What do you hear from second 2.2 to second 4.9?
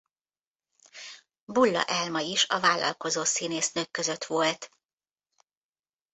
is a vállalkozó színésznők között volt.